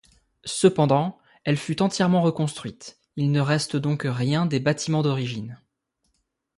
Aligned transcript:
Cependant, 0.45 1.19
elle 1.43 1.57
fut 1.57 1.83
entièrement 1.83 2.23
reconstruite, 2.23 2.97
il 3.17 3.31
ne 3.31 3.39
reste 3.39 3.75
donc 3.75 4.01
rien 4.03 4.47
des 4.47 4.59
bâtiments 4.59 5.03
d’origine. 5.03 5.61